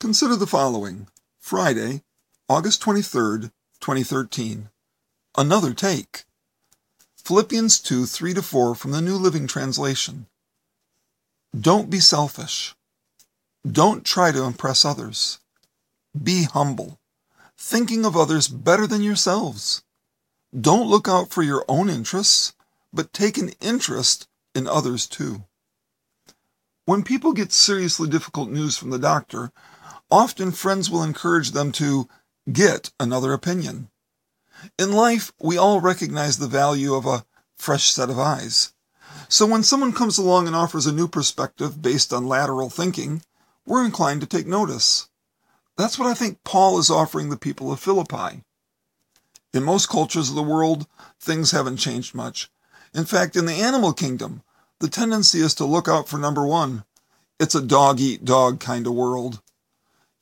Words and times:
Consider 0.00 0.34
the 0.34 0.46
following 0.46 1.08
Friday, 1.38 2.04
August 2.48 2.80
23rd, 2.80 3.52
2013. 3.80 4.70
Another 5.36 5.74
take. 5.74 6.24
Philippians 7.22 7.78
2 7.80 8.06
3 8.06 8.32
to 8.32 8.40
4 8.40 8.74
from 8.74 8.92
the 8.92 9.02
New 9.02 9.16
Living 9.16 9.46
Translation. 9.46 10.24
Don't 11.54 11.90
be 11.90 12.00
selfish. 12.00 12.74
Don't 13.70 14.02
try 14.02 14.32
to 14.32 14.44
impress 14.44 14.86
others. 14.86 15.38
Be 16.16 16.44
humble, 16.44 16.98
thinking 17.58 18.06
of 18.06 18.16
others 18.16 18.48
better 18.48 18.86
than 18.86 19.02
yourselves. 19.02 19.82
Don't 20.58 20.88
look 20.88 21.08
out 21.08 21.28
for 21.28 21.42
your 21.42 21.62
own 21.68 21.90
interests, 21.90 22.54
but 22.90 23.12
take 23.12 23.36
an 23.36 23.50
interest 23.60 24.28
in 24.54 24.66
others 24.66 25.06
too. 25.06 25.44
When 26.86 27.04
people 27.04 27.34
get 27.34 27.52
seriously 27.52 28.08
difficult 28.08 28.48
news 28.48 28.78
from 28.78 28.88
the 28.88 28.98
doctor, 28.98 29.52
often 30.10 30.52
friends 30.52 30.90
will 30.90 31.02
encourage 31.02 31.52
them 31.52 31.72
to 31.72 32.08
get 32.52 32.90
another 32.98 33.32
opinion. 33.32 33.88
In 34.78 34.92
life, 34.92 35.32
we 35.40 35.56
all 35.56 35.80
recognize 35.80 36.38
the 36.38 36.48
value 36.48 36.94
of 36.94 37.06
a 37.06 37.24
fresh 37.56 37.90
set 37.90 38.10
of 38.10 38.18
eyes. 38.18 38.72
So 39.28 39.46
when 39.46 39.62
someone 39.62 39.92
comes 39.92 40.18
along 40.18 40.46
and 40.46 40.56
offers 40.56 40.86
a 40.86 40.92
new 40.92 41.08
perspective 41.08 41.80
based 41.80 42.12
on 42.12 42.26
lateral 42.26 42.68
thinking, 42.68 43.22
we're 43.64 43.84
inclined 43.84 44.20
to 44.22 44.26
take 44.26 44.46
notice. 44.46 45.08
That's 45.76 45.98
what 45.98 46.08
I 46.08 46.14
think 46.14 46.42
Paul 46.44 46.78
is 46.78 46.90
offering 46.90 47.30
the 47.30 47.36
people 47.36 47.72
of 47.72 47.80
Philippi. 47.80 48.42
In 49.54 49.62
most 49.62 49.88
cultures 49.88 50.28
of 50.28 50.34
the 50.34 50.42
world, 50.42 50.86
things 51.18 51.52
haven't 51.52 51.78
changed 51.78 52.14
much. 52.14 52.50
In 52.94 53.04
fact, 53.04 53.36
in 53.36 53.46
the 53.46 53.54
animal 53.54 53.92
kingdom, 53.92 54.42
the 54.80 54.88
tendency 54.88 55.40
is 55.40 55.54
to 55.54 55.64
look 55.64 55.88
out 55.88 56.08
for 56.08 56.18
number 56.18 56.46
one. 56.46 56.84
It's 57.38 57.54
a 57.54 57.62
dog 57.62 58.00
eat 58.00 58.24
dog 58.24 58.60
kind 58.60 58.86
of 58.86 58.94
world. 58.94 59.40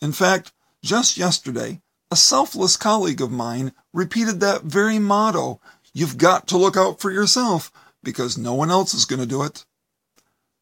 In 0.01 0.13
fact, 0.13 0.53
just 0.83 1.17
yesterday, 1.17 1.81
a 2.11 2.17
selfless 2.17 2.77
colleague 2.77 3.21
of 3.21 3.31
mine 3.31 3.73
repeated 3.93 4.41
that 4.41 4.63
very 4.63 4.99
motto 4.99 5.61
you've 5.93 6.19
got 6.19 6.47
to 6.49 6.57
look 6.57 6.77
out 6.77 7.01
for 7.01 7.11
yourself 7.11 7.73
because 8.03 8.39
no 8.39 8.55
one 8.55 8.71
else 8.71 8.95
is 8.95 9.05
going 9.05 9.21
to 9.21 9.27
do 9.27 9.43
it. 9.43 9.65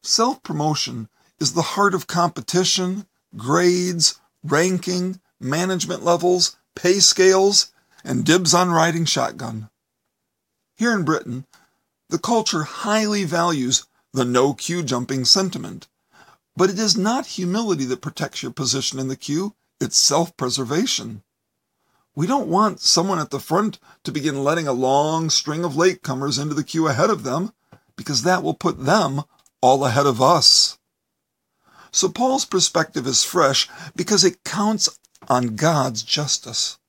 Self 0.03 0.41
promotion 0.43 1.09
is 1.39 1.53
the 1.53 1.61
heart 1.61 1.93
of 1.93 2.07
competition, 2.07 3.05
grades, 3.35 4.19
ranking, 4.43 5.21
management 5.39 6.03
levels, 6.03 6.57
pay 6.75 6.99
scales, 6.99 7.71
and 8.03 8.25
dibs 8.25 8.53
on 8.53 8.71
riding 8.71 9.05
shotgun. 9.05 9.69
Here 10.77 10.93
in 10.93 11.03
Britain, 11.03 11.45
the 12.09 12.19
culture 12.19 12.63
highly 12.63 13.23
values 13.23 13.85
the 14.13 14.25
no 14.25 14.53
queue 14.53 14.83
jumping 14.83 15.25
sentiment. 15.25 15.87
But 16.57 16.71
it 16.71 16.79
is 16.79 16.97
not 16.97 17.27
humility 17.27 17.85
that 17.85 18.01
protects 18.01 18.41
your 18.41 18.51
position 18.51 18.97
in 18.97 19.09
the 19.09 19.15
queue, 19.15 19.53
it's 19.79 19.95
self 19.95 20.35
preservation. 20.35 21.21
We 22.15 22.25
don't 22.25 22.47
want 22.47 22.79
someone 22.79 23.19
at 23.19 23.29
the 23.29 23.39
front 23.39 23.77
to 24.03 24.11
begin 24.11 24.43
letting 24.43 24.67
a 24.67 24.73
long 24.73 25.29
string 25.29 25.63
of 25.63 25.73
latecomers 25.73 26.41
into 26.41 26.55
the 26.55 26.63
queue 26.63 26.87
ahead 26.87 27.11
of 27.11 27.21
them, 27.21 27.53
because 27.95 28.23
that 28.23 28.41
will 28.41 28.55
put 28.55 28.85
them 28.85 29.21
all 29.61 29.85
ahead 29.85 30.07
of 30.07 30.19
us. 30.19 30.79
So 31.91 32.09
Paul's 32.09 32.45
perspective 32.45 33.05
is 33.05 33.23
fresh 33.23 33.69
because 33.95 34.23
it 34.23 34.43
counts 34.43 34.89
on 35.29 35.55
God's 35.55 36.01
justice. 36.01 36.79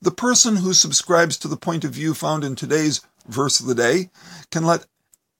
The 0.00 0.12
person 0.12 0.56
who 0.56 0.72
subscribes 0.72 1.36
to 1.38 1.48
the 1.48 1.56
point 1.56 1.84
of 1.84 1.90
view 1.90 2.14
found 2.14 2.44
in 2.44 2.54
today's 2.54 3.00
verse 3.26 3.58
of 3.58 3.66
the 3.66 3.74
day 3.74 4.10
can 4.52 4.64
let 4.64 4.86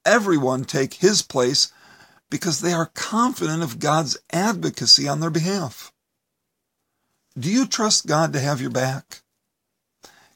everyone 0.05 0.65
take 0.65 0.95
his 0.95 1.23
place 1.23 1.73
because 2.33 2.63
they 2.63 2.73
are 2.73 2.91
confident 2.95 3.63
of 3.63 3.79
God's 3.79 4.17
advocacy 4.33 5.07
on 5.07 5.21
their 5.21 5.29
behalf. 5.29 5.93
Do 7.39 7.53
you 7.53 7.67
trust 7.67 8.07
God 8.07 8.33
to 8.33 8.41
have 8.41 8.59
your 8.59 8.71
back? 8.71 9.21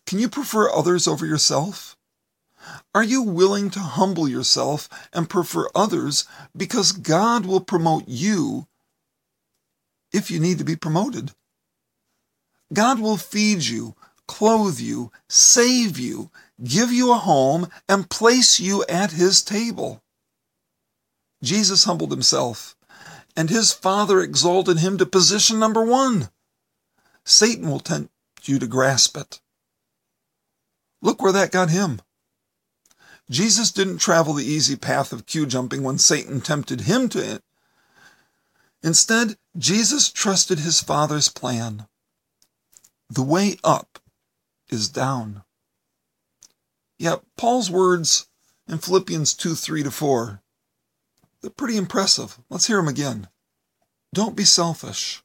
Can 0.06 0.19
you 0.19 0.28
prefer 0.28 0.69
others 0.70 1.08
over 1.08 1.24
yourself? 1.24 1.97
Are 2.94 3.02
you 3.02 3.23
willing 3.23 3.70
to 3.70 3.79
humble 3.79 4.29
yourself 4.29 4.90
and 5.11 5.30
prefer 5.30 5.68
others 5.74 6.27
because 6.55 6.92
God 6.92 7.46
will 7.46 7.61
promote 7.62 8.05
you 8.07 8.67
if 10.13 10.30
you 10.30 10.39
need 10.39 10.58
to 10.58 10.64
be 10.64 10.77
promoted? 10.77 11.33
God 12.74 13.01
will 13.01 13.17
feed 13.17 13.64
you, 13.64 13.96
clothe 14.28 14.78
you, 14.78 15.13
save 15.30 15.98
you, 15.98 16.30
give 16.63 16.92
you 16.92 17.11
a 17.11 17.17
home, 17.17 17.68
and 17.89 18.11
place 18.11 18.61
you 18.61 18.84
at 18.86 19.13
his 19.13 19.42
table. 19.42 20.02
Jesus 21.42 21.85
humbled 21.85 22.11
himself, 22.11 22.77
and 23.36 23.51
his 23.51 23.73
Father 23.73 24.20
exalted 24.20 24.79
him 24.79 24.97
to 24.98 25.07
position 25.07 25.58
number 25.58 25.85
one. 25.85 26.30
Satan 27.24 27.69
will 27.70 27.80
tempt 27.80 28.11
you 28.45 28.58
to 28.58 28.67
grasp 28.67 29.17
it. 29.17 29.41
Look 31.02 31.20
where 31.20 31.33
that 31.33 31.52
got 31.52 31.70
him. 31.70 32.01
Jesus 33.29 33.70
didn't 33.70 33.98
travel 33.98 34.35
the 34.35 34.45
easy 34.45 34.77
path 34.77 35.13
of 35.13 35.27
queue 35.27 35.46
jumping 35.46 35.83
when 35.83 35.98
Satan 35.98 36.41
tempted 36.41 36.83
him 36.83 37.08
to 37.11 37.19
it. 37.19 37.42
Instead, 38.83 39.36
Jesus 39.58 40.11
trusted 40.11 40.61
his 40.61 40.80
Father's 40.80 41.29
plan. 41.29 41.86
The 43.11 43.23
way 43.23 43.57
up 43.64 43.98
is 44.70 44.89
down. 44.89 45.42
Yet 46.98 47.23
Paul's 47.36 47.70
words 47.70 48.29
in 48.69 48.79
Philippians 48.79 49.35
2 49.35 49.55
3 49.55 49.83
to 49.83 49.91
4 49.91 50.29
they're 50.29 50.45
pretty 51.57 51.77
impressive. 51.77 52.39
Let's 52.51 52.67
hear 52.67 52.77
them 52.77 52.89
again. 52.89 53.29
Don't 54.13 54.36
be 54.36 54.45
selfish. 54.45 55.23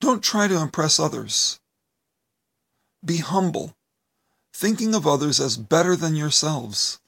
Don't 0.00 0.22
try 0.22 0.48
to 0.48 0.60
impress 0.60 1.00
others. 1.00 1.58
Be 3.04 3.18
humble, 3.18 3.74
thinking 4.52 4.94
of 4.94 5.06
others 5.06 5.40
as 5.40 5.56
better 5.56 5.96
than 5.96 6.16
yourselves. 6.16 7.00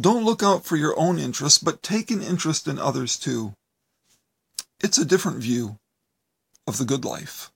Don't 0.00 0.24
look 0.24 0.42
out 0.42 0.64
for 0.64 0.76
your 0.76 0.98
own 0.98 1.18
interests, 1.18 1.58
but 1.58 1.82
take 1.82 2.10
an 2.10 2.22
interest 2.22 2.66
in 2.66 2.78
others 2.78 3.18
too. 3.18 3.54
It's 4.82 4.98
a 4.98 5.04
different 5.04 5.38
view 5.38 5.78
of 6.66 6.78
the 6.78 6.84
good 6.84 7.04
life. 7.04 7.50